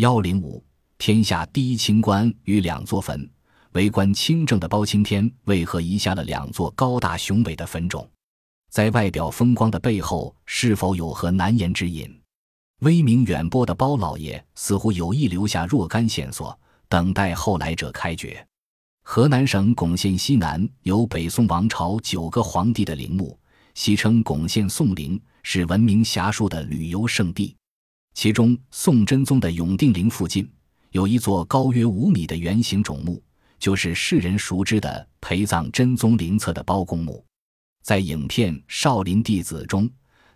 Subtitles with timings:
[0.00, 0.64] 幺零五，
[0.96, 3.30] 天下第一清官与两座坟，
[3.72, 8.08] 为官清正的包青天为何遗下了两座高大雄伟的坟冢？
[8.70, 12.10] 在外表风光的背后，是否有何难言之隐？
[12.78, 16.58] 威名远播的包老爷似乎有意留下若干线索，
[16.88, 18.42] 等待后来者开掘。
[19.02, 23.38] 河南省巩县西南有北宋王朝九个皇帝的陵墓，
[23.74, 27.54] 戏称巩县宋陵，是闻名遐迩的旅游胜地。
[28.20, 30.46] 其中，宋真宗的永定陵附近
[30.90, 33.18] 有一座高约五米的圆形冢墓，
[33.58, 37.24] 就是世人熟知的陪葬真宗陵侧的包公墓。
[37.82, 39.88] 在影片《少林弟子》中，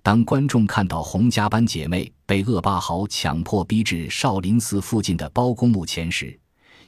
[0.00, 6.38] 当观众看到洪家班姐妹被恶霸豪强迫逼至少林寺附近的包公墓前时，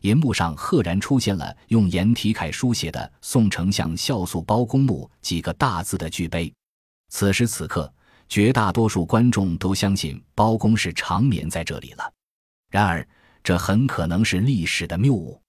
[0.03, 6.55] 银幕上赫然出现了用颜体楷书写的“宋丞相孝肃包公墓”几个大字的巨碑。
[7.09, 7.93] 此时此刻。
[8.35, 12.13] 绝大多数观众都相信包公是长眠在这里了，
[12.69, 13.07] 然而
[13.45, 15.41] 这很可能是历史的谬误。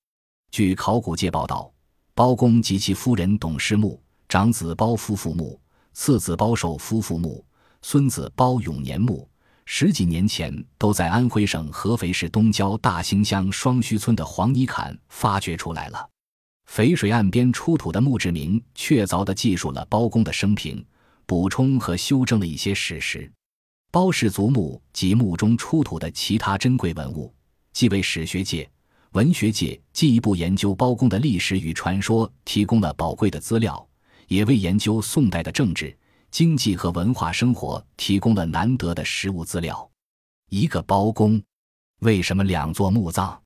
[0.52, 1.74] 据考古界报道，
[2.14, 5.60] 包公及其夫人董氏墓、长子包夫妇墓、
[5.94, 7.44] 次子包寿夫妇墓、
[7.82, 9.28] 孙子包永年墓，
[9.66, 16.08] 十几年前都在安徽省合肥市东郊大兴乡双圩村的黄泥坎发掘出来了。
[16.70, 20.86] 淝水岸边出土的墓志铭，确凿地记述了包公的生平。
[21.26, 23.32] 补充和修正了一些史实。
[23.92, 27.34] 包氏族墓及墓中出土的其他珍贵文物，
[27.72, 28.70] 既为史学界、
[29.12, 33.88] 文学界进一步研究包公的历史与传说提供了宝贵的资料，
[34.28, 35.98] 也为研究宋代的政治、
[36.30, 39.90] 经济和文化生活提供了难得的实物资料。
[40.50, 41.42] 一个包公，
[42.02, 43.40] 为什么两座墓葬？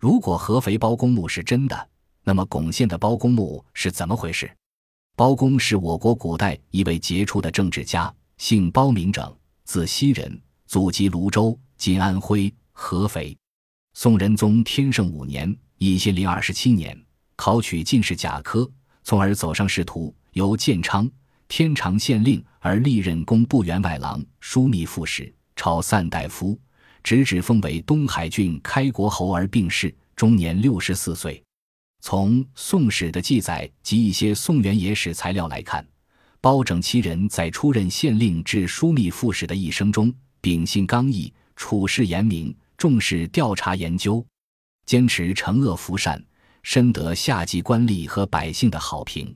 [0.00, 1.88] 如果合肥包公墓是真的，
[2.24, 4.50] 那么巩县的包公墓是怎么回事？
[5.16, 13.36] 包公是我国古代一位杰出的政治家，姓包名整，字熙人，祖籍泸州（今安徽合肥）。
[13.94, 17.00] 宋仁宗天圣五年（一千零二十七年），
[17.36, 18.68] 考取进士甲科，
[19.04, 21.08] 从而走上仕途，由建昌
[21.46, 26.58] 天长县令而历任工部员外郎、枢密副使、朝散大夫，
[27.04, 31.40] 直至封为东海郡开国侯而病逝，终年六十四岁。
[32.06, 35.82] 从《宋史》的记载及一些宋元野史材料来看，
[36.38, 44.22] 包拯七人在出任县令至枢密副使的一生中，秉性刚毅，处事严明，重视调查研究，
[44.84, 46.22] 坚持惩恶扶善，
[46.62, 49.34] 深得下级官吏和百姓的好评。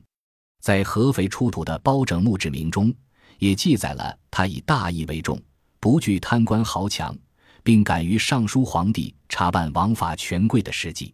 [0.61, 2.93] 在合肥出土的包拯墓志铭中，
[3.39, 5.41] 也记载了他以大义为重，
[5.79, 7.17] 不惧贪官豪强，
[7.63, 11.11] 并敢于上书皇帝查办王法权贵的事迹。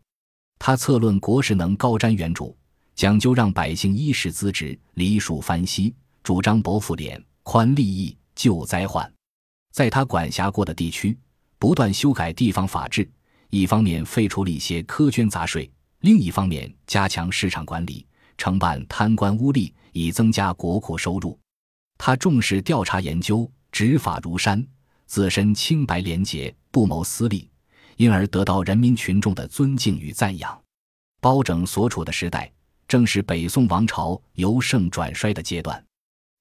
[0.57, 2.53] 他策论国事能高瞻远瞩，
[2.95, 5.93] 讲究让百姓衣食资质梨树翻稀，
[6.23, 9.11] 主张薄赋敛、宽利益、救灾患。
[9.71, 11.17] 在他管辖过的地区，
[11.59, 13.09] 不断修改地方法制，
[13.49, 18.05] 一方面废除了一些苛捐杂税，另一方面加强市场管理，
[18.37, 21.37] 惩办贪官污吏，以增加国库收入。
[21.97, 24.65] 他重视调查研究，执法如山，
[25.05, 27.49] 自身清白廉洁，不谋私利。
[27.97, 30.61] 因而得到人民群众的尊敬与赞扬。
[31.21, 32.51] 包拯所处的时代，
[32.87, 35.83] 正是北宋王朝由盛转衰的阶段。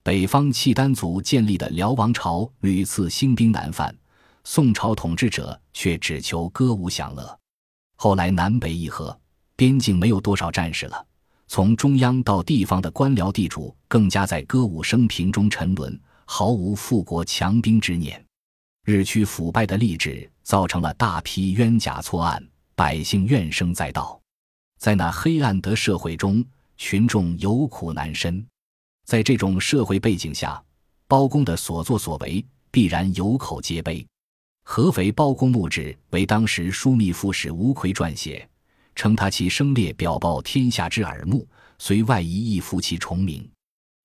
[0.03, 3.97] 北方契丹族建立的辽王朝屡次兴兵南犯，
[4.45, 7.39] 宋朝统治者却只求歌舞享乐。
[7.97, 9.19] 后来南北议和，
[9.57, 11.07] 边境没有多少战士了，
[11.47, 18.24] 从中央到地方的官僚地主更加在歌舞升平中沉沦，毫无富国强兵之念。
[18.85, 24.21] 日趋腐败的吏治造成了大批冤假错案，百姓怨声载道。
[24.79, 26.45] 在那黑暗的社会中，
[26.77, 28.47] 群众有苦难伸。
[29.07, 30.63] 在这种社会背景下，
[31.09, 34.07] 包公的所作所为必然有口皆碑。
[34.65, 38.47] 合肥包公墓志为当时枢密副使吴奎撰写，
[38.95, 43.49] 称他其生烈表报天下之耳目，虽外夷亦服其崇名。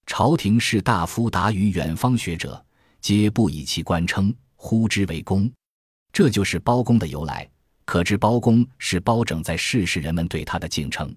[0.05, 2.65] 朝廷士大夫达于远方学者，
[3.01, 4.33] 皆不以其官称。
[4.61, 5.49] 呼之为公，
[6.11, 7.49] 这就是包公的由来。
[7.85, 11.15] 可知包公是包拯在世时人们对他的敬称。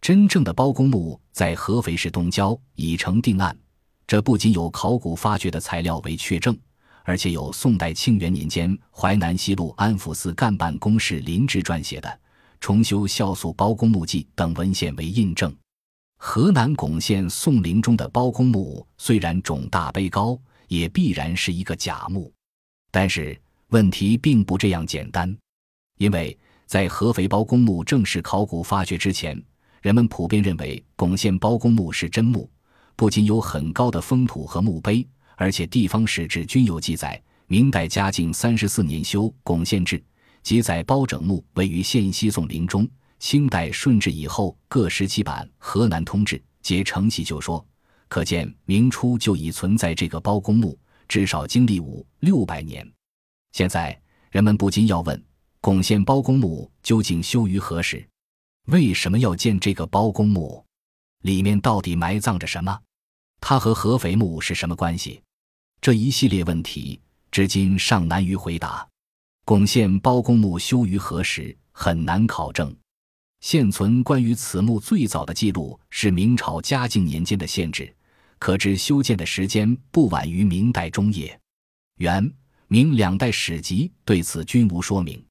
[0.00, 3.56] 真正的包公墓在合肥市东郊已成定案，
[4.04, 6.58] 这不仅有考古发掘的材料为确证，
[7.04, 12.08] 而且有宋代庆元年间淮南西路安抚司干办公室林志撰写的
[12.58, 15.54] 《重修孝肃包公墓记》等文献为印证。
[16.18, 20.36] 河南巩县宋陵中的包公墓虽然冢大碑高，
[20.66, 22.30] 也必然是一个假墓。
[22.92, 23.36] 但是
[23.70, 25.34] 问题并不这样简单，
[25.98, 29.42] 因为在合肥包公墓正式考古发掘之前，
[29.80, 32.48] 人们普遍认为巩县包公墓是真墓，
[32.94, 35.04] 不仅有很高的封土和墓碑，
[35.36, 37.20] 而且地方史志均有记载。
[37.46, 39.98] 明代嘉靖三十四年修《巩县志》，
[40.42, 47.66] 记载包拯墓位于县西宋陵中，清代顺治以后各时期版《河南通志》皆承袭旧说，
[48.08, 50.78] 可见明初就已存在这个包公墓，
[51.12, 52.90] 至少经历五六百年。
[53.52, 54.00] 现在
[54.30, 55.22] 人们不禁要问：
[55.60, 58.08] 巩县包公墓究竟修于何时？
[58.68, 60.64] 为什么要建这个包公墓？
[61.20, 62.80] 里面到底埋葬着什么？
[63.42, 65.20] 它和合肥墓是什么关系？
[65.82, 66.98] 这一系列问题
[67.30, 68.88] 至今尚难于回答。
[69.44, 72.74] 巩县包公墓修于何时很难考证，
[73.40, 77.94] 现存关于此墓最早的记录是明朝嘉靖年间的县志，
[78.42, 81.40] 可知修建的时间不晚于明代中叶。
[81.98, 82.28] 元、
[82.66, 85.24] 明两代史籍对此均无说明。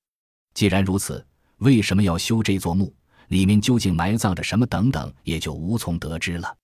[0.54, 1.28] 既然如此，
[1.58, 2.96] 为什么要修这座墓？
[3.28, 4.66] 里面究竟埋葬着什么？
[4.66, 6.56] 等等，也就无从得知了。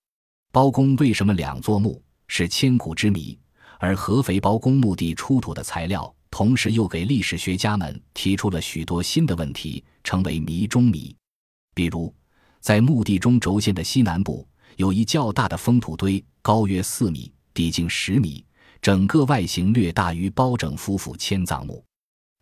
[0.50, 3.38] 包公为什么两座墓是千古之谜？
[3.78, 6.10] 而合肥包公墓地出土的材料。
[6.30, 11.14] 同时，又给历史学家们提出了许多新的问题，成为谜中谜。
[11.74, 12.10] 比如，
[12.58, 18.44] 在墓地中轴线的西南部，有一较大的封土堆，高约四米，底径十米，
[18.80, 21.84] 整个外形略大于包拯夫妇迁葬墓。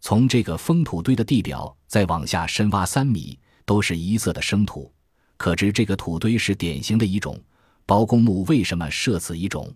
[0.00, 4.92] 从这个封土堆的地表再往下深挖三米，都是一色的生土，
[5.36, 7.40] 可知这个土堆是典型的一种。
[7.86, 9.72] 包公墓为什么设此一种？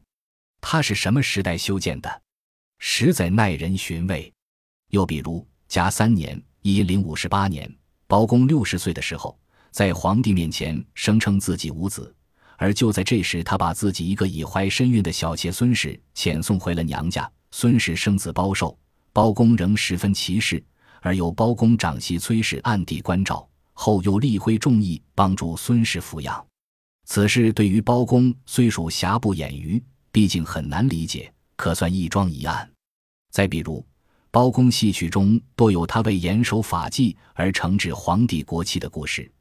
[0.61, 2.23] 它是什么时代修建的？
[2.79, 4.32] 实在耐人寻味。
[4.91, 7.73] 又比如，甲三年（一零五十八年），
[8.06, 9.38] 包公六十岁的时候，
[9.70, 12.12] 在皇帝面前声称自己无子，
[12.60, 17.28] 而就在这时，他把自己一个已怀身孕的小妾孙氏遣送回了娘家。
[17.52, 18.78] 孙氏生子包寿，
[19.14, 20.62] 包公仍十分歧视，
[21.00, 26.46] 而由包公长媳崔氏暗地关照，后又力挥众议帮助孙氏抚养。
[27.06, 29.82] 此事对于包公虽属瑕不掩瑜，
[30.12, 31.32] 毕竟很难理解。
[31.56, 32.70] 可算一桩疑案。
[33.30, 33.82] 再比如，
[34.30, 39.32] 包公戏曲中多有他为严守法纪而惩治皇帝国戚的故事，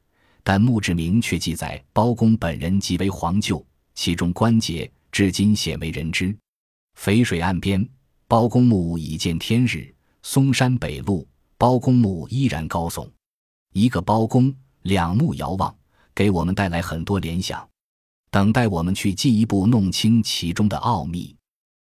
[0.52, 3.64] 但墓志铭却记载包公本人即为皇舅，
[3.94, 6.36] 其中关节至今鲜为人知。
[6.98, 7.88] 淝水岸边，
[8.26, 9.94] 包公墓已见天日；
[10.24, 11.24] 嵩山北路，
[11.56, 13.08] 包公墓依然高耸。
[13.74, 14.52] 一个包公，
[14.82, 15.72] 两目遥望，
[16.16, 17.64] 给我们带来很多联想，
[18.32, 21.36] 等待我们去进一步弄清其中的奥秘。